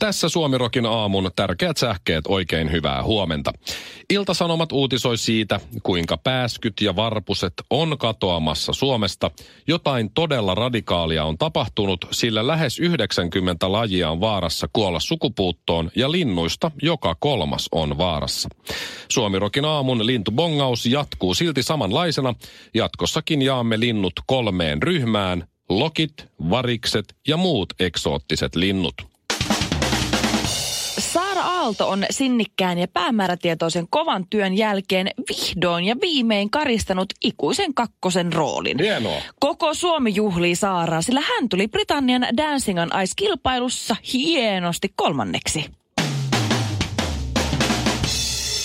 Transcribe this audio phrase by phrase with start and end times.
[0.00, 3.52] Tässä Suomirokin aamun tärkeät sähkeet oikein hyvää huomenta.
[4.10, 9.30] Iltasanomat uutisoi siitä, kuinka pääskyt ja varpuset on katoamassa Suomesta.
[9.68, 16.70] Jotain todella radikaalia on tapahtunut, sillä lähes 90 lajia on vaarassa kuolla sukupuuttoon ja linnuista
[16.82, 18.48] joka kolmas on vaarassa.
[19.08, 22.34] Suomirokin aamun lintubongaus jatkuu silti samanlaisena.
[22.74, 25.48] Jatkossakin jaamme linnut kolmeen ryhmään.
[25.68, 29.09] Lokit, varikset ja muut eksoottiset linnut.
[31.70, 38.78] Aalto on sinnikkään ja päämäärätietoisen kovan työn jälkeen vihdoin ja viimein karistanut ikuisen kakkosen roolin.
[38.78, 39.22] Hienoa.
[39.40, 45.79] Koko Suomi juhlii Saaraa, sillä hän tuli Britannian Dancing on Ice-kilpailussa hienosti kolmanneksi.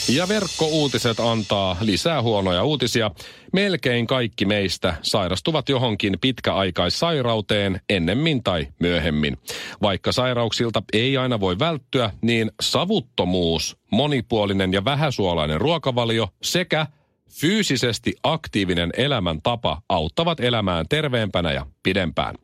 [0.09, 3.11] Ja verkkouutiset antaa lisää huonoja uutisia.
[3.53, 9.37] Melkein kaikki meistä sairastuvat johonkin pitkäaikaissairauteen ennemmin tai myöhemmin.
[9.81, 16.87] Vaikka sairauksilta ei aina voi välttyä, niin savuttomuus, monipuolinen ja vähäsuolainen ruokavalio sekä
[17.29, 22.35] fyysisesti aktiivinen elämäntapa auttavat elämään terveempänä ja pidempään.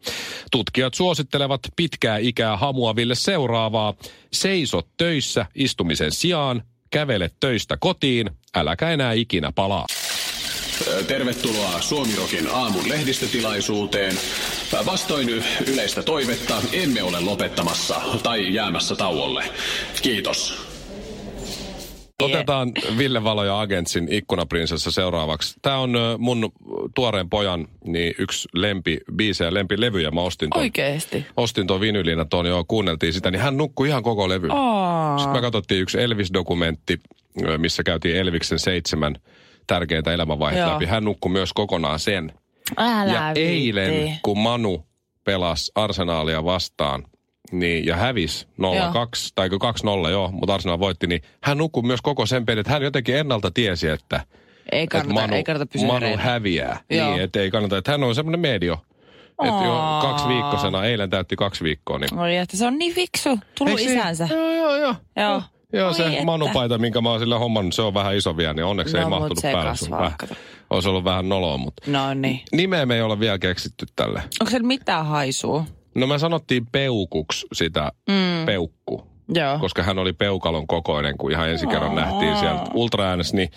[0.52, 3.94] Tutkijat suosittelevat pitkää ikää hamuaville seuraavaa.
[4.34, 9.86] Seiso töissä istumisen sijaan, kävele töistä kotiin, äläkä enää ikinä palaa.
[11.08, 14.16] Tervetuloa Suomirokin aamun lehdistötilaisuuteen.
[14.86, 19.44] Vastoin yleistä toivetta emme ole lopettamassa tai jäämässä tauolle.
[20.02, 20.71] Kiitos.
[22.26, 25.56] Otetaan Ville Valo ja Agentsin ikkunaprinsessa seuraavaksi.
[25.62, 26.52] Tämä on mun
[26.96, 30.12] tuoreen pojan niin yksi lempi biisejä ja lempilevyjä.
[30.12, 31.26] Mä ostin ton, Oikeesti?
[31.38, 34.48] ostin ton vinylinä tuon jo, kuunneltiin sitä, niin hän nukkui ihan koko levy.
[34.52, 35.18] Aa.
[35.18, 37.00] Sitten me katsottiin yksi Elvis-dokumentti,
[37.58, 39.16] missä käytiin Elviksen seitsemän
[39.68, 40.74] tärkeintä elämänvaihetta Joo.
[40.74, 40.86] läpi.
[40.86, 42.34] Hän nukkui myös kokonaan sen.
[42.78, 43.42] Älä ja viitti.
[43.42, 44.86] eilen, kun Manu
[45.24, 47.04] pelasi Arsenaalia vastaan,
[47.52, 48.64] niin, ja hävisi 0-2,
[49.36, 52.82] tai 2-0 joo, mutta Arsenal voitti, niin hän nukkui myös koko sen pelin, että hän
[52.82, 54.26] jotenkin ennalta tiesi, että,
[54.72, 56.80] Ei että kannata, Manu, ei kannata pysyä Manu häviää.
[56.90, 57.12] Joo.
[57.12, 58.78] Niin, että ei kannata, että hän on semmoinen medio.
[59.44, 62.00] Että jo kaksi viikkosena, eilen täytti kaksi viikkoa.
[62.00, 62.20] Niin.
[62.20, 63.40] Oi, että se on niin fiksu.
[63.58, 64.28] Tullut Eikö se- isänsä.
[64.32, 64.96] Joo, joo, joo.
[65.16, 65.42] Joo.
[65.74, 66.26] Joo, Oi se että.
[66.26, 69.10] manupaita, minkä mä oon sillä hommannut, se on vähän iso vielä, niin onneksi No, ei
[69.10, 69.76] mahtunut se päälle.
[69.76, 70.38] Se on kasvaa.
[70.70, 72.42] Olisi ollut vähän noloa, mutta No niin.
[72.52, 74.24] nimeä me ei ole vielä keksitty tälle.
[74.42, 75.66] Onko siellä mitään haisua?
[75.96, 78.46] No me sanottiin peukuksi sitä mm.
[78.46, 79.60] peukku, Joo.
[79.60, 83.50] koska hän oli peukalon kokoinen, kun ihan ensi kerran nähtiin sieltä ultraäänessä, niin,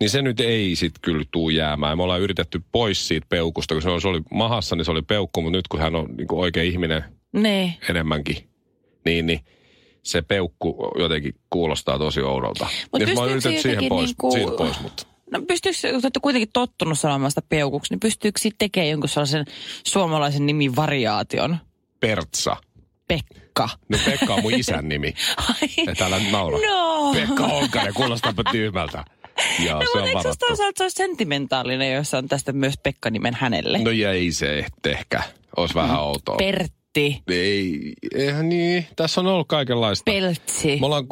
[0.00, 1.96] niin se nyt ei sit kyllä tuu jäämään.
[1.98, 5.02] Me ollaan yritetty pois siitä peukusta, kun se oli, se oli mahassa, niin se oli
[5.02, 7.74] peukku, mutta nyt kun hän on niin kuin oikea ihminen Niin.
[7.88, 8.48] enemmänkin,
[9.04, 9.40] niin, niin
[10.02, 12.66] se peukku jotenkin kuulostaa tosi oudolta.
[12.92, 15.06] Mut Niin mä oon yritetty siihen pois, niinku- siitä pois, mutta...
[15.32, 19.08] No pystyykö, kun te olette kuitenkin tottunut sanomaan sitä peukuksi, niin pystyykö siitä tekemään jonkun
[19.08, 19.44] sellaisen
[19.86, 21.56] suomalaisen nimin variaation?
[22.00, 22.56] Pertsa.
[23.08, 23.68] Pekka.
[23.88, 25.14] No Pekka on mun isän nimi.
[25.36, 25.68] Ai.
[25.88, 26.58] Et älä naura.
[26.68, 27.12] No.
[27.14, 29.04] Pekka Honkanen, kuulostaapa tyhmältä.
[29.64, 30.34] Joo, No, se mutta on eikö
[30.76, 33.78] se olisi sentimentaalinen, jos on tästä myös Pekka-nimen hänelle?
[33.78, 35.22] No ja ei se ehkä.
[35.56, 36.36] Olisi vähän outoa.
[36.36, 37.22] Pertti.
[37.30, 38.86] ei, eihän niin.
[38.96, 40.02] Tässä on ollut kaikenlaista.
[40.12, 40.78] Peltsi.
[40.80, 41.04] Me ollaan,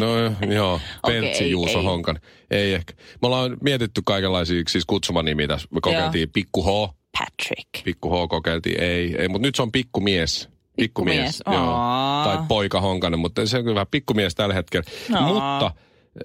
[0.00, 1.84] no joo, Peltsi ei, Juuso ei.
[1.84, 2.20] Honkan.
[2.50, 2.92] Ei ehkä.
[3.22, 5.68] Me ollaan mietitty kaikenlaisia siis kutsumanimiä tässä.
[5.70, 6.94] Me kokeiltiin Pikku H.
[7.18, 7.84] Patrick.
[7.84, 10.48] Pikku H kokeiltiin, ei, ei mutta nyt se on pikkumies.
[10.76, 11.56] Pikkumies, joo.
[11.56, 12.24] aa.
[12.24, 14.84] Tai poika Honkanen, mutta se on kyllä vähän pikkumies tällä hetkellä.
[15.14, 15.28] Aa.
[15.28, 15.72] Mutta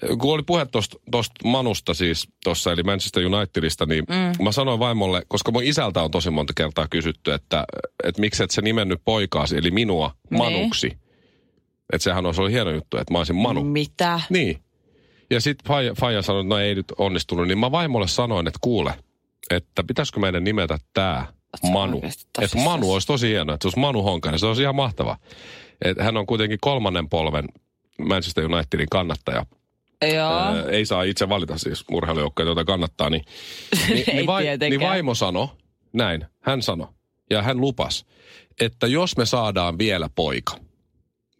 [0.02, 0.68] eh, kun oli puhe
[1.12, 4.44] tuosta Manusta siis tuossa, eli Manchester Unitedista, niin mm.
[4.44, 7.66] mä sanoin vaimolle, koska mun isältä on tosi monta kertaa kysytty, että,
[8.04, 10.38] että miksi et sä nimennyt poikaasi, eli minua, Niin.
[10.38, 10.98] Manuksi.
[11.94, 13.64] Että sehän olisi ollut hieno juttu, että mä olisin Manu.
[13.64, 14.20] Mitä?
[14.30, 14.60] Niin.
[15.30, 18.60] Ja sitten Faija, Faija sanoi, että no ei nyt onnistunut, niin mä vaimolle sanoin, että
[18.62, 18.94] kuule,
[19.50, 21.28] että pitäisikö meidän nimetä tämä
[21.72, 22.02] Manu.
[22.42, 22.58] Että?
[22.58, 25.18] Manu olisi tosi hieno, että se olisi Manu Honkanen, se olisi ihan mahtava.
[25.86, 27.46] Et hän on kuitenkin kolmannen polven
[28.00, 29.46] Manchester Unitedin kannattaja.
[30.14, 30.34] Joo.
[30.34, 33.10] Ää, ei saa itse valita siis urheilujoukkoja, joita kannattaa.
[33.10, 33.26] Niin,
[33.90, 34.70] niin, niin, vai, tietenkään.
[34.70, 35.48] niin vaimo sanoi,
[35.94, 36.88] näin, hän sanoi,
[37.30, 38.06] ja hän lupas,
[38.62, 40.56] että jos me saadaan vielä poika,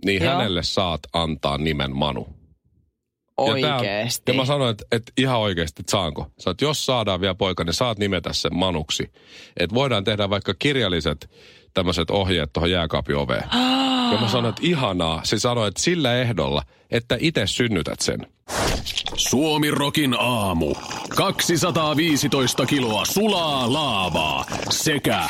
[0.06, 0.34] niin Joo.
[0.34, 2.28] hänelle saat antaa nimen Manu.
[3.38, 4.32] Ja, tää Oikeesti.
[4.32, 6.28] ja mä sanoin, että, että ihan oikeasti, että saanko.
[6.40, 9.12] Sä, että jos saadaan vielä poika, niin saat nimetä sen Manuksi.
[9.58, 11.30] Että voidaan tehdä vaikka kirjalliset
[11.74, 13.44] tämmöiset ohjeet tuohon jääkaapin oveen.
[14.12, 15.22] ja mä sanoin, että ihanaa.
[15.24, 18.28] Se sanoi, että sillä ehdolla, että itse synnytät sen.
[19.16, 20.76] Suomi Rokin aamu.
[21.18, 25.30] 215 kiloa sulaa laavaa sekä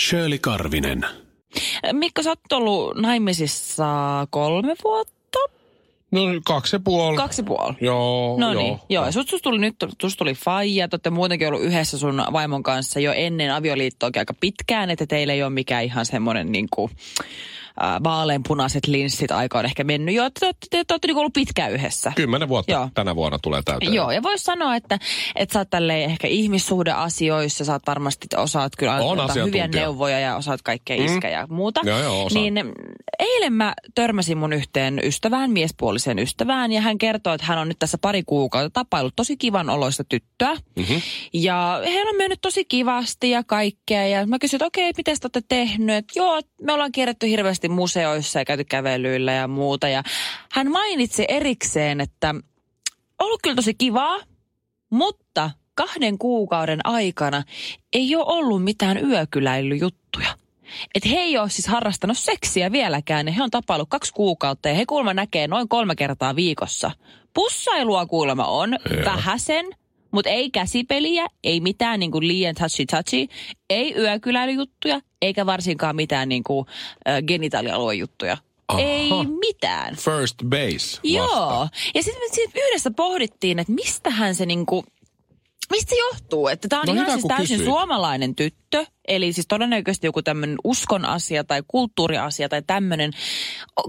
[0.00, 1.06] Shirley Karvinen.
[1.92, 3.86] Mikko, sä oot ollut naimisissa
[4.30, 5.21] kolme vuotta?
[6.12, 7.16] No kaksi ja puoli.
[7.16, 7.74] Kaksi ja puoli.
[7.80, 8.62] Joo, No joo.
[8.62, 9.04] niin, joo.
[9.06, 12.62] Ja sut, sus tuli nyt, sus tuli faija, te olette muutenkin ollut yhdessä sun vaimon
[12.62, 16.90] kanssa jo ennen avioliittoakin aika pitkään, että teillä ei ole mikään ihan semmoinen niin kuin,
[17.82, 20.30] äh, vaaleanpunaiset linssit aika on ehkä mennyt jo.
[20.30, 22.12] Te, te, te, te olette niin ollut pitkään yhdessä.
[22.16, 22.88] Kymmenen vuotta Joo.
[22.94, 23.94] tänä vuonna tulee täyteen.
[23.94, 24.98] Joo, ja voisi sanoa, että,
[25.36, 30.18] että sä oot tälleen ehkä ihmissuhdeasioissa, sä oot varmasti, osaat kyllä On antaa hyviä neuvoja
[30.18, 31.80] ja osaat kaikkea iskä ja muuta.
[31.84, 32.42] Joo, joo, osaan.
[32.42, 32.72] Niin mm,
[33.22, 37.78] eilen mä törmäsin mun yhteen ystävään, miespuoliseen ystävään, ja hän kertoi, että hän on nyt
[37.78, 40.54] tässä pari kuukautta tapailut tosi kivan oloista tyttöä.
[40.54, 41.00] Mm-hmm.
[41.32, 44.06] Ja heillä on mennyt tosi kivasti ja kaikkea.
[44.06, 45.96] Ja mä kysyin, että okei, miten te olette tehnyt?
[45.96, 49.88] Et, joo, me ollaan kierretty hirveästi museoissa ja käyty kävelyillä ja muuta.
[49.88, 50.02] Ja
[50.52, 52.34] hän mainitsi erikseen, että
[53.18, 54.18] ollut kyllä tosi kivaa,
[54.90, 57.42] mutta kahden kuukauden aikana
[57.92, 60.41] ei ole ollut mitään yökyläilyjuttuja.
[60.94, 63.26] Että he ei ole siis harrastanut seksiä vieläkään.
[63.26, 66.90] ja He on tapailut kaksi kuukautta ja he kuulemma näkee noin kolme kertaa viikossa.
[67.34, 69.66] Pussailua kuulemma on, vähäsen,
[70.10, 73.26] mutta ei käsipeliä, ei mitään niin kuin liian touchy touchy,
[73.70, 76.66] ei yökyläilyjuttuja, eikä varsinkaan mitään niin kuin,
[77.08, 78.36] äh, genitaalialuejuttuja.
[78.68, 78.80] Aha.
[78.80, 79.10] Ei
[79.40, 79.96] mitään.
[79.96, 81.26] First base Joo.
[81.26, 81.68] vasta.
[81.94, 84.84] Ja sitten me siitä yhdessä pohdittiin, että mistähän se niinku,
[85.72, 86.48] mistä se johtuu?
[86.48, 87.64] Että tämä on No ihan hyvä, siis täysin kysyit.
[87.74, 88.86] suomalainen tyttö.
[89.08, 93.10] Eli siis todennäköisesti joku tämmöinen uskon asia tai kulttuuriasia tai tämmöinen.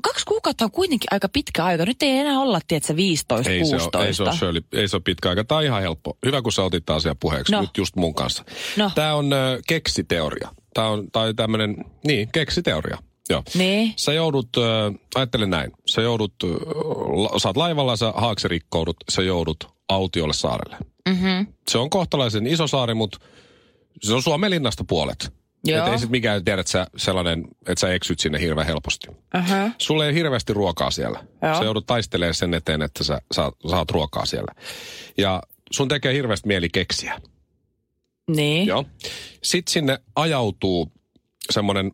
[0.04, 1.86] Kaksi kuukautta on kuitenkin aika pitkä aika.
[1.86, 3.98] Nyt ei enää olla, tiedätkö, 15, Ei se, 16.
[3.98, 5.44] ole, ei, se ole Shirley, ei se ole pitkä aika.
[5.44, 6.18] Tämä on ihan helppo.
[6.26, 7.62] Hyvä, kun sä otit asian puheeksi No.
[7.62, 8.44] nyt just mun kanssa.
[8.78, 8.92] No.
[8.96, 10.50] Tämä on ö, keksiteoria.
[10.74, 11.76] Tämä on tai tämmöinen,
[12.08, 12.98] niin, keksiteoria.
[13.30, 13.44] Joo.
[13.56, 13.94] Niin.
[13.98, 14.64] Sä joudut, äh,
[15.16, 16.50] ajattele näin, sä joudut, äh,
[17.24, 20.78] la, sä oot laivalla, sä haaksirikkoudut, sä joudut autiolle saarelle.
[21.10, 21.48] Mm-hmm.
[21.72, 23.20] Se on kohtalaisen iso saari, mutta
[24.02, 25.34] se on Suomen linnasta puolet.
[25.66, 25.86] Joo.
[25.88, 29.08] Et ei sit mikään tiedä, että sä sellainen, että sä eksyt sinne hirveän helposti.
[29.10, 29.72] Uh-huh.
[29.78, 31.26] Sulle ei hirveästi ruokaa siellä.
[31.42, 31.58] Joo.
[31.58, 34.54] Sä joudut taistelemaan sen eteen, että sä saat, saat ruokaa siellä.
[35.18, 37.22] Ja sun tekee hirveästi mieli keksiä.
[38.28, 38.68] Niin.
[38.68, 38.86] Joo.
[39.44, 40.92] Sitten sinne ajautuu
[41.52, 41.92] semmoinen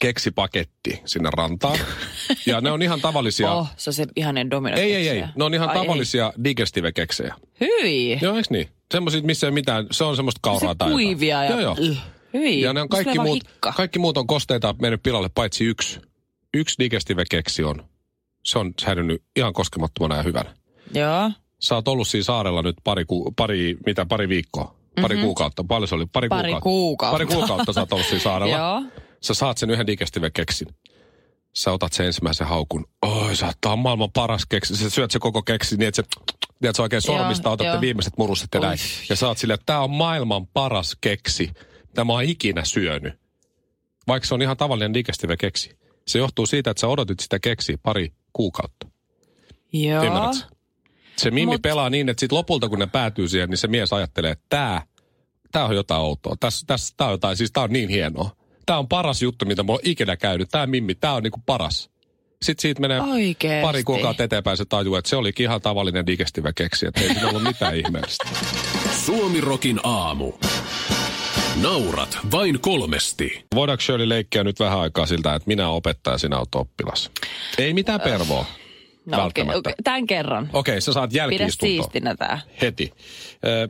[0.00, 1.78] keksipaketti sinne rantaan.
[2.46, 3.52] ja ne on ihan tavallisia...
[3.52, 5.24] Oh, se on se ihanen domino Ei, ei, ei.
[5.36, 7.34] Ne on ihan Ai, tavallisia digestive-keksejä.
[7.60, 7.68] Ei.
[7.82, 8.18] Hyi.
[8.22, 8.68] Joo, eikö niin?
[8.92, 10.92] Semmoiset, missä ei mitään, se on semmoista kauraa se tai jotain.
[10.92, 11.50] kuivia ja...
[11.50, 11.76] Joo, joo.
[12.34, 12.60] Hyi.
[12.60, 13.72] Ja ne on kaikki muut, hikka.
[13.72, 16.00] kaikki muut on kosteita mennyt pilalle, paitsi yksi.
[16.54, 17.84] Yksi digestive-keksi on,
[18.44, 20.54] se on säilynyt ihan koskemattomana ja hyvänä.
[20.94, 21.30] Joo.
[21.60, 25.24] Sä oot ollut siinä saarella nyt pari, ku, pari mitä, pari viikkoa, pari mm-hmm.
[25.24, 25.64] kuukautta.
[25.64, 26.06] Paljon se oli?
[26.06, 26.28] Pari.
[26.28, 26.62] Pari kuukautta.
[26.62, 27.14] kuukautta.
[27.14, 28.56] Pari kuukautta sä oot ollut siinä saarella.
[28.58, 28.82] Joo.
[29.26, 30.68] Sä saat sen yhden digestive-keksin.
[31.54, 32.86] Sä otat sen ensimmäisen haukun.
[33.02, 34.76] Oi, sä on maailman paras keksi.
[34.76, 36.08] Sä syöt se koko keksi niin, että se,
[36.60, 37.80] tiedät, sä oikein sormista otatte joo.
[37.80, 38.78] viimeiset muruset ja näin.
[39.08, 41.50] Ja sä oot silleen, että tää on maailman paras keksi,
[41.86, 43.14] mitä mä oon ikinä syönyt.
[44.08, 45.78] Vaikka se on ihan tavallinen digestive-keksi.
[46.08, 48.88] Se johtuu siitä, että sä odotit sitä keksiä pari kuukautta.
[49.72, 50.04] Joo.
[50.04, 50.56] Ymmärrätkö?
[51.16, 53.92] Se Mimmi Mut- pelaa niin, että sit lopulta kun ne päätyy siihen, niin se mies
[53.92, 54.82] ajattelee, että tää,
[55.52, 56.34] tää on jotain outoa.
[56.40, 58.45] Tässä, tässä, tää on jotain, siis tää on niin hienoa.
[58.66, 60.48] Tää on paras juttu, mitä mulla on ikinä käynyt.
[60.50, 61.90] Tää Mimmi, tää on niinku paras.
[62.42, 63.62] Sitten siitä menee Oikeesti.
[63.66, 67.28] pari kuukautta eteenpäin, se tajuu, että se olikin ihan tavallinen digestive keksi, että ei siinä
[67.28, 68.24] ollut mitään ihmeellistä.
[69.06, 70.32] Suomirokin aamu.
[71.62, 73.44] Naurat vain kolmesti.
[73.54, 77.10] Voidaanko Shirley leikkiä nyt vähän aikaa siltä, että minä opettaja ja sinä olet oppilas?
[77.58, 78.46] Ei mitään pervoa.
[79.06, 79.58] No, okei, välttämättä.
[79.58, 80.50] okei, tämän kerran.
[80.52, 81.68] Okei, sä saat Pidä jälkiistuntoa.
[81.68, 82.40] siistinä tää.
[82.62, 82.90] Heti.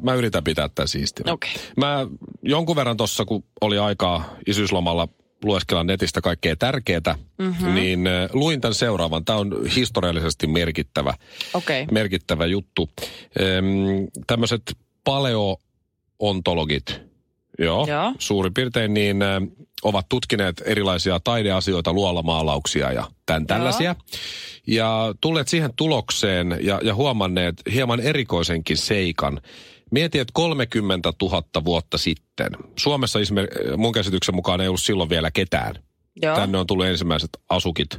[0.03, 1.33] Mä yritän pitää tämän siistinä.
[1.33, 1.51] Okei.
[1.77, 2.07] Mä
[2.43, 5.09] jonkun verran tuossa, kun oli aikaa isyyslomalla
[5.45, 7.01] lueskella netistä kaikkea tärkeää,
[7.39, 7.49] Mhm.
[7.49, 7.75] mm-hmm.
[7.75, 8.01] niin
[8.33, 9.25] luin tämän seuraavan.
[9.25, 11.15] Tämä on historiallisesti merkittävä,
[11.55, 11.87] Okei.
[11.91, 12.91] merkittävä juttu.
[14.27, 14.63] Tämmöiset
[15.05, 17.01] paleoontologit,
[17.59, 18.13] joo, Joo.
[18.19, 19.41] suurin piirtein, niin ö,
[19.83, 23.97] ovat tutkineet erilaisia taideasioita, luolamaalauksia ja tämän tällaisia.
[24.67, 29.41] Ja tulleet siihen tulokseen ja, ja huomanneet hieman erikoisenkin seikan.
[29.91, 35.31] Mieti, että 30 000 vuotta sitten, Suomessa esimerkiksi mun käsityksen mukaan ei ollut silloin vielä
[35.31, 35.75] ketään.
[36.23, 36.37] Joo.
[36.37, 37.99] Tänne on tullut ensimmäiset asukit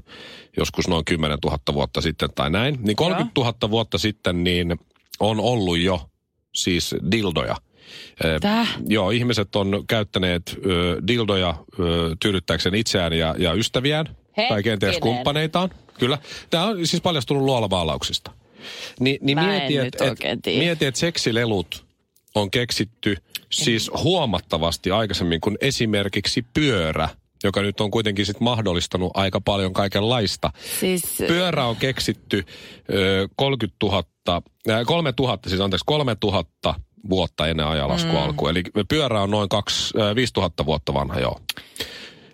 [0.58, 2.80] joskus noin 10 000 vuotta sitten tai näin.
[2.82, 4.80] Niin 30 000 vuotta sitten niin
[5.20, 6.10] on ollut jo
[6.56, 7.56] siis dildoja.
[8.26, 8.78] Ö, Täh?
[8.88, 14.06] Joo, ihmiset on käyttäneet ö, dildoja ö, tyydyttääkseen itseään ja, ja ystäviään.
[14.50, 15.16] Tai kenties Hetkinen.
[15.16, 15.70] kumppaneitaan.
[16.00, 16.18] Kyllä.
[16.50, 18.32] Tämä on siis paljastunut luolamaalauksista.
[19.00, 21.86] Ni, niin Mä mieti, että et, mieti, et seksilelut
[22.36, 23.18] on keksitty
[23.52, 27.10] siis huomattavasti aikaisemmin kuin esimerkiksi pyörä,
[27.44, 30.52] joka nyt on kuitenkin sit mahdollistanut aika paljon kaikenlaista.
[30.80, 32.46] Siis, Pyörä on keksitty
[32.94, 34.04] ö, 30 000,
[34.70, 36.76] äh, 3000, siis anteeksi 3000
[37.10, 38.22] vuotta ennen ajanlaskun mm.
[38.22, 38.50] alkua.
[38.50, 41.40] Eli pyörä on noin 2, äh, 5000 vuotta vanha, joo.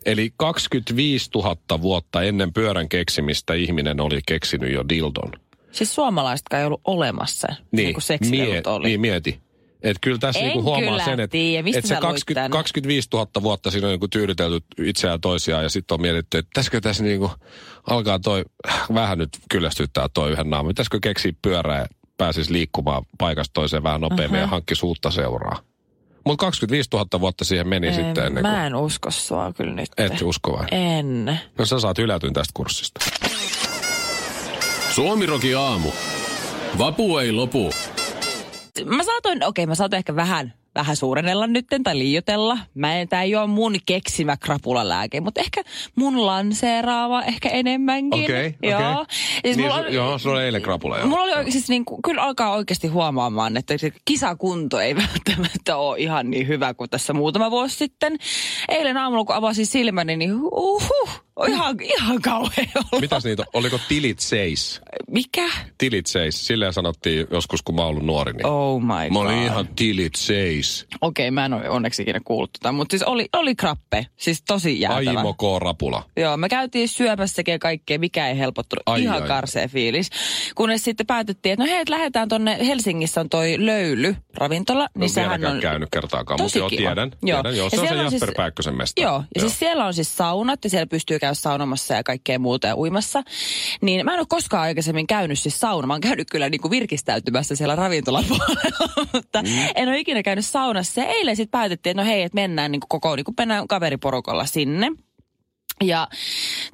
[0.05, 5.31] Eli 25 000 vuotta ennen pyörän keksimistä ihminen oli keksinyt jo dildon.
[5.71, 8.87] Siis suomalaisetkaan ei ollut olemassa, niin, Niin, kun seksilelut oli.
[8.87, 9.39] niin mieti.
[9.83, 11.37] Et kyllä tässä En niinku huomaa kyllä sen, että
[11.75, 12.51] et se sä luit 20, tän?
[12.51, 16.81] 25 000 vuotta siinä on niinku tyydytelty itseään toisiaan ja sitten on mietitty, että pitäisikö
[16.81, 17.31] tässä niinku
[17.87, 18.43] alkaa toi,
[18.93, 20.69] vähän nyt kyllästyttää toi yhden naaman.
[20.69, 21.87] Pitäisikö keksiä pyörää
[22.23, 24.41] pääsisi liikkumaan paikasta toiseen vähän nopeammin uh-huh.
[24.41, 25.59] ja hankkisi uutta seuraa.
[26.25, 28.53] Mutta 25 000 vuotta siihen meni En, sitten ennen kuin...
[28.53, 29.89] Mä en usko sua kyllä nyt.
[29.97, 30.65] Et usko vai?
[30.71, 31.39] En.
[31.57, 33.05] No sä saat hylätyn tästä kurssista.
[34.91, 35.89] Suomiroki aamu.
[36.77, 37.71] Vapu ei lopu.
[38.85, 42.57] Mä saatoin, okei, mä saatoin ehkä vähän, vähän suurennella nytten tai liioitella.
[42.73, 45.63] Mä en, tää ei ole mun keksimä krapulalääke, mutta ehkä
[45.95, 48.23] mun lanseeraava ehkä enemmänkin.
[48.23, 48.69] Okei, okei.
[48.71, 49.05] Joo.
[49.45, 51.07] Siis Niin, oli- joo, sulla oli eilen krapula, joo.
[51.07, 55.99] Mulla oli oikein, siis niin kyllä alkaa oikeasti huomaamaan, että se kisakunto ei välttämättä ole
[55.99, 58.17] ihan niin hyvä kuin tässä muutama vuosi sitten.
[58.69, 61.09] Eilen aamulla, kun avasin silmäni, niin uhuh,
[61.47, 63.01] ihan, ihan kauhean olo.
[63.01, 63.47] Mitäs niitä, on?
[63.53, 64.81] oliko tilit seis?
[65.11, 65.49] Mikä?
[65.77, 68.33] Tilit seis, silleen sanottiin joskus, kun mä olin nuori.
[68.33, 68.45] Niin.
[68.45, 69.25] Oh my Mä god.
[69.25, 70.87] olin ihan tilit seis.
[71.01, 74.05] Okei, mä en ole onneksi ikinä kuullut tota, mutta siis oli, oli krappe.
[74.17, 75.09] Siis tosi jäätävä.
[75.09, 75.41] Aimo K.
[75.59, 76.03] Rapula.
[76.17, 78.83] Joo, me käytiin syömässäkin ja kaikkea, mikä ei helpottunut.
[78.85, 79.27] Ai, Ihan ai.
[79.27, 80.09] karsea fiilis.
[80.55, 84.83] Kunnes sitten päätettiin, että no hei, lähdetään tonne Helsingissä on toi Löyly ravintola.
[84.83, 85.59] En Niin ole sehän on...
[85.59, 87.11] käynyt kertaakaan, mutta joo, tiedän.
[87.23, 87.43] Joo.
[87.43, 87.57] tiedän.
[87.57, 89.01] Joo, se on se on Jasper siis- Pääkkösen mesta.
[89.01, 92.67] Joo, ja siis siellä on siis saunat ja siellä pystyy käydä saunomassa ja kaikkea muuta
[92.67, 93.23] ja uimassa.
[93.81, 95.87] Niin mä en ole koskaan aikaisemmin käynyt siis sauna.
[95.87, 99.49] Mä oon käynyt kyllä niinku virkistäytymässä siellä ravintolan puolella, mutta mm.
[99.75, 101.01] en ole ikinä käynyt saunassa.
[101.01, 104.91] Ja eilen sitten päätettiin, että no hei, että mennään niinku koko, niinku mennään kaveriporukalla sinne.
[105.83, 106.07] Ja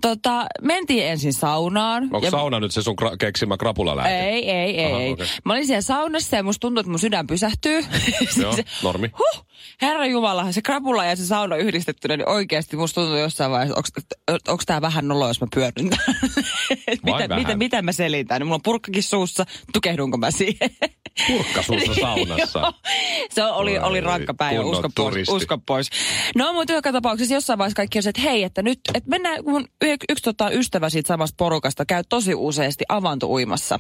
[0.02, 2.04] tota, mentiin ensin saunaan.
[2.04, 4.20] Onko ja sauna nyt se sun kra- keksimä krapulalääke?
[4.20, 4.92] ei, ei, ei.
[4.92, 5.12] Aha, ei.
[5.12, 5.28] okei.
[5.46, 7.86] Mä olin siellä saunassa ja musta tuntui, että mun sydän pysähtyy.
[8.42, 9.12] Joo, Se- normi.
[9.18, 9.46] Huh,
[9.82, 13.82] herra Jumala, se krapula ja se sauna yhdistettynä, niin oikeasti musta tuntuu jossain vaiheessa,
[14.48, 15.86] onko tämä vähän nolo, jos mä pyörryn
[17.04, 18.42] mitä, mitä, mitä mä selitän?
[18.46, 20.70] Mulla on purkkakin suussa, tukehdunko mä siihen?
[21.28, 22.74] Purkka suussa saunassa.
[23.32, 25.90] Se oli, Oi, oli rankka päivä, usko pois, usko pois.
[26.36, 29.44] No mutta joka tapauksessa jossain vaiheessa kaikki on se, että hei, että nyt, että mennään,
[29.44, 33.80] kun mun y- yksi tota, ystävä siitä samasta porukasta käy tosi useasti avantouimassa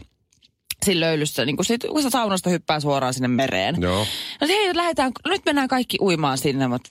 [0.85, 3.75] siinä löylyssä, niin kun, sit, kun se saunasta hyppää suoraan sinne mereen.
[3.81, 4.05] Joo.
[4.41, 6.89] No hei, lähdetään, nyt mennään kaikki uimaan sinne, mutta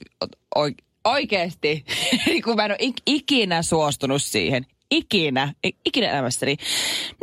[0.55, 0.71] oi,
[1.05, 1.85] oikeesti,
[2.43, 4.65] kun mä en ole ik- ikinä suostunut siihen.
[4.91, 5.53] Ikinä,
[5.85, 6.55] ikinä elämässäni.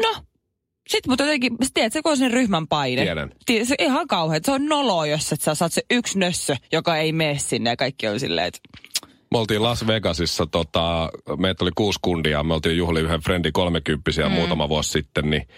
[0.02, 0.14] No,
[0.88, 3.02] sitten mutta jotenkin, sä tiedät, se on sen ryhmän paine.
[3.02, 3.30] Tiedän.
[3.46, 4.40] Ti- Se on ihan kauhean.
[4.44, 7.76] Se on nolo, jos et sä saat se yksi nössö, joka ei mene sinne ja
[7.76, 8.58] kaikki on silleen, että
[9.32, 14.28] Me oltiin Las Vegasissa, tota, meitä oli kuusi kundia, me oltiin juhli yhden frendi kolmekymppisiä
[14.28, 14.32] mm.
[14.34, 15.48] muutama vuosi sitten, niin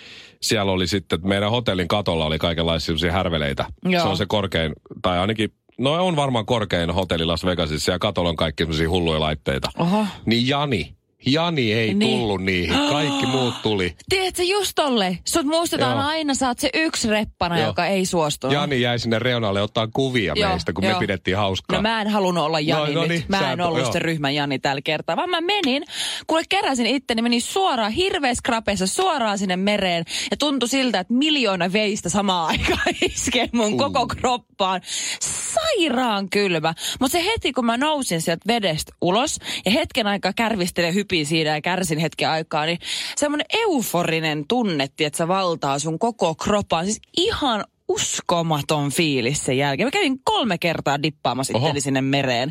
[0.43, 3.65] siellä oli sitten, meidän hotellin katolla oli kaikenlaisia härveleitä.
[3.85, 4.03] Joo.
[4.03, 8.31] Se on se korkein, tai ainakin, no on varmaan korkein hotelli Las Vegasissa, ja katolla
[8.31, 9.69] on kaikki sellaisia hulluja laitteita.
[9.79, 10.07] oho.
[10.27, 10.95] Niin Jani,
[11.27, 12.19] Jani ei Niin.
[12.19, 13.95] tullut niihin, kaikki muut tuli.
[14.09, 15.19] Tiedätkö, just tolle.
[15.25, 16.07] Sut muistetaan Joo.
[16.07, 17.67] aina, sä oot se yksi reppana, Joo.
[17.67, 18.55] joka ei suostunut.
[18.55, 20.93] Jani jäi sinne reunalle ottaa kuvia Joo, meistä, kun joo.
[20.95, 21.77] me pidettiin hauskaa.
[21.79, 23.09] No mä en halunnut olla Jani No, no nyt.
[23.09, 23.93] niin, mä sä en ollut joo.
[23.93, 25.85] se ryhmän Jani tällä kertaa, vaan mä menin,
[26.27, 31.73] kuule keräsin itteni, menin suoraan hirveässä krapeessa suoraan sinne mereen ja tuntui siltä, että miljoona
[31.73, 33.79] veistä samaan aikaan iskee mun Uh.
[33.79, 34.81] koko kroppaan.
[35.21, 36.75] Sairaan kylmä.
[37.01, 41.51] Mutta se heti, kun mä nousin sieltä vedestä ulos ja hetken aikaa kärvistelin hypin siinä
[41.51, 42.79] ja kärsin hetken aikaa, niin
[43.17, 46.85] semmoinen euforinen tunne, että se valtaa sun koko kroppaan.
[46.85, 49.87] Siis ihan uskomaton fiilis sen jälkeen.
[49.87, 52.51] Mä kävin kolme kertaa dippaamassa itteni sinne mereen.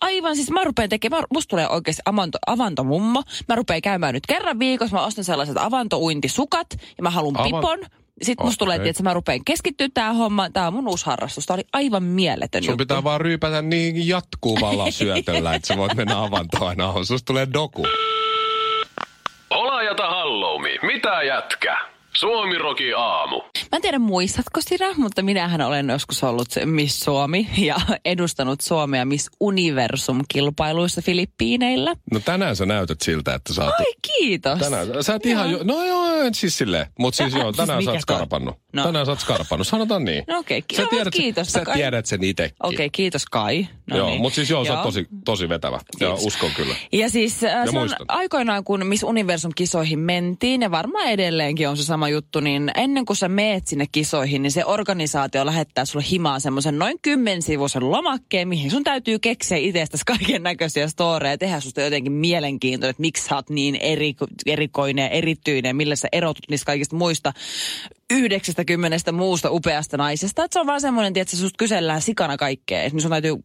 [0.00, 3.22] Aivan siis mä rupean tekemään, mä- musta tulee oikeasti avanto, avantomummo.
[3.48, 7.78] Mä rupean käymään nyt kerran viikossa, mä ostan sellaiset avantouintisukat ja mä haluan Avan- pipon.
[8.22, 10.52] Sitten musta tulee, että mä rupean keskittyä tähän hommaan.
[10.52, 11.46] Tää on mun uusi harrastus.
[11.46, 12.82] Tää oli aivan mieletön Sun juttu.
[12.84, 17.04] pitää vaan ryypätä niin jatkuvalla syötöllä, että sä voit mennä avantoon aina.
[17.04, 17.86] Susta tulee doku.
[19.50, 20.78] Olajata halloumi.
[20.82, 21.93] Mitä jätkä?
[22.16, 23.36] Suomiroki aamu.
[23.36, 28.60] Mä en tiedä muistatko sinä, mutta minähän olen joskus ollut se Miss Suomi ja edustanut
[28.60, 31.94] Suomea Miss Universum-kilpailuissa Filippiineillä.
[32.12, 33.74] No tänään sä näytät siltä, että sä oot...
[33.78, 33.86] Ai
[34.18, 34.58] kiitos.
[34.58, 36.86] Tänään, sä et ihan jo, no joo, siis silleen.
[36.98, 38.56] Mutta siis Tähän- joo, siis tänään sä mikä oot skarpannut.
[38.72, 38.82] No.
[38.84, 40.24] Tänään sä oot skarpannut, sanotaan niin.
[40.28, 41.74] No okei, ki- sä tiedät, kiitos, Sä kai.
[41.76, 42.56] tiedät sen itsekin.
[42.62, 43.66] Okei, kiitos Kai.
[43.90, 44.20] No joo, niin.
[44.20, 45.76] mutta siis joo, sä oot tosi, tosi vetävä.
[45.76, 46.24] Ja Kiitos.
[46.26, 46.74] uskon kyllä.
[46.92, 48.06] Ja siis äh, se on muistan.
[48.08, 53.04] aikoinaan, kun Miss Universum-kisoihin mentiin, ja varmaan edelleenkin on se sama sama juttu, niin ennen
[53.04, 58.48] kuin sä meet sinne kisoihin, niin se organisaatio lähettää sulle himaan semmoisen noin kymmensivuisen lomakkeen,
[58.48, 63.34] mihin sun täytyy keksiä itsestäsi kaiken näköisiä storeja, tehdä susta jotenkin mielenkiintoinen, että miksi sä
[63.34, 64.14] oot niin eri,
[64.46, 67.32] erikoinen ja erityinen, millä sä erotut niistä kaikista muista
[68.10, 70.44] 90 muusta upeasta naisesta.
[70.44, 73.36] Että se on vaan semmoinen, että susta kysellään sikana kaikkea, niin sun täytyy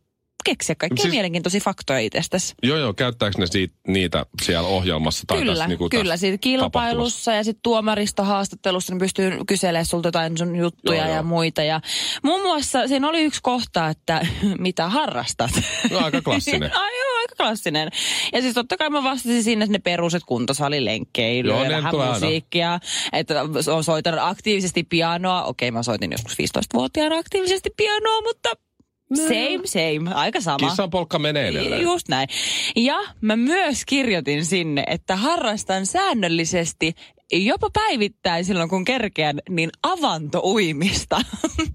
[0.45, 2.53] keksiä kaikkia siis, mielenkiintoisia faktoja itsestäsi.
[2.63, 2.93] Joo, joo.
[2.93, 5.23] Käyttääkö ne siitä, niitä siellä ohjelmassa?
[5.27, 6.17] Tai kyllä, tässä, niin kuin kyllä.
[6.17, 11.23] Siitä kilpailussa ja sitten tuomaristohaastattelussa ne pystyy kyselemään sulta jotain sun juttuja joo, ja joo.
[11.23, 11.63] muita.
[11.63, 11.81] Ja
[12.23, 14.27] muun muassa siinä oli yksi kohta, että
[14.57, 15.51] mitä harrastat.
[15.91, 16.71] No, aika klassinen.
[16.83, 17.89] Ai joo, aika klassinen.
[18.33, 22.71] Ja siis totta kai mä vastasin sinne ne peruset kuntosalilenkkeily ja vähän musiikkia.
[22.71, 22.81] Aina.
[23.13, 23.35] Että
[23.81, 25.43] soitan aktiivisesti pianoa.
[25.43, 28.68] Okei, mä soitin joskus 15-vuotiaana aktiivisesti pianoa, mutta
[29.15, 30.13] Same, same.
[30.13, 30.67] Aika sama.
[30.67, 31.81] Kissan polkka menee edelleen.
[31.81, 32.27] Just näin.
[32.75, 36.93] Ja mä myös kirjoitin sinne, että harrastan säännöllisesti
[37.31, 41.21] jopa päivittäin silloin, kun kerkeän, niin avantouimista.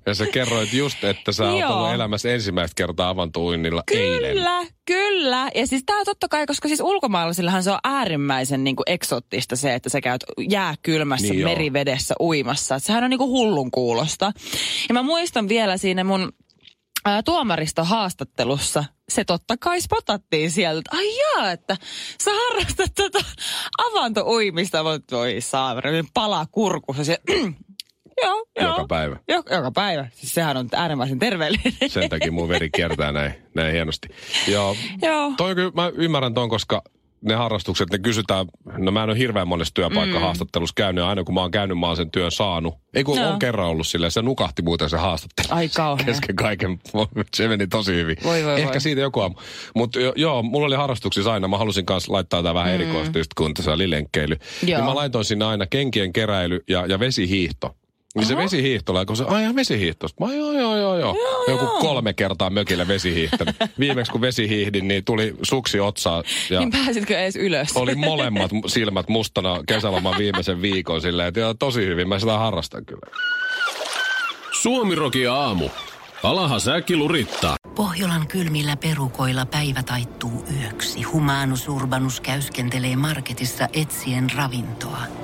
[0.06, 4.34] Ja sä kerroit just, että sä oot ollut elämässä ensimmäistä kertaa avantouinnilla kyllä, eilen.
[4.34, 5.50] Kyllä, kyllä.
[5.54, 9.56] Ja siis tää on totta kai, koska siis ulkomaalaisillahan se on äärimmäisen niin kuin eksottista
[9.56, 12.74] se, että sä käyt jääkylmässä niin merivedessä uimassa.
[12.74, 14.32] Et sehän on niin kuin hullun kuulosta.
[14.88, 16.32] Ja mä muistan vielä siinä mun
[17.04, 20.90] ää, tuomaristohaastattelussa se totta kai spotattiin sieltä.
[20.94, 21.76] Ai jaa, että
[22.24, 23.18] sä harrastat tätä
[23.78, 24.84] avantouimista.
[24.84, 25.00] Voi
[25.38, 27.04] saaveri, palaa kurkussa.
[27.04, 27.18] Se,
[28.22, 28.68] joo, joo.
[28.68, 29.16] Joka päivä.
[29.28, 30.08] Joka, joka päivä.
[30.14, 31.72] Siis sehän on äärimmäisen terveellinen.
[31.86, 34.08] Sen takia mun veri kiertää näin, näin hienosti.
[34.48, 34.76] Joo.
[35.02, 35.32] joo.
[35.36, 36.82] Toi, mä ymmärrän ton, koska
[37.24, 38.46] ne harrastukset, ne kysytään,
[38.78, 40.76] no mä en ole hirveän monessa työpaikkahaastattelussa mm.
[40.76, 42.74] käynyt, aina kun mä oon käynyt, mä oon sen työn saanut.
[42.94, 43.30] Ei kun no.
[43.30, 45.48] on kerran ollut silleen, se nukahti muuten se haastattelu.
[45.50, 46.06] Ai kauhean.
[46.06, 46.80] Kesken kaiken,
[47.36, 48.16] se meni tosi hyvin.
[48.24, 48.80] Voi, voi, Ehkä voi.
[48.80, 49.34] siitä joku aamu.
[49.74, 52.74] Mutta jo, joo, mulla oli harrastuksissa aina, mä halusin kanssa laittaa tämä vähän mm.
[52.74, 54.36] erikoista, just kun tässä oli lenkkeily.
[54.62, 57.76] Niin mä laitoin sinne aina kenkien keräily ja, ja vesihiihto.
[58.14, 60.06] Niin se vesihiihtola, kun se, aina vesihiihto.
[60.20, 61.16] Mä joo, joo, joo, joo.
[61.48, 61.78] Joku joo.
[61.80, 63.56] kolme kertaa mökillä vesihiihtänyt.
[63.78, 66.22] Viimeksi kun vesihiihdin, niin tuli suksi otsaa.
[66.50, 67.76] Ja niin pääsitkö edes ylös?
[67.76, 72.08] Oli molemmat silmät mustana kesäloman viimeisen viikon silleen, että joo, tosi hyvin.
[72.08, 73.06] Mä sitä harrastan kyllä.
[74.52, 75.68] Suomiroki aamu.
[76.22, 77.56] Alaha säkki lurittaa.
[77.74, 81.02] Pohjolan kylmillä perukoilla päivä taittuu yöksi.
[81.02, 85.23] Humanus Urbanus käyskentelee marketissa etsien ravintoa.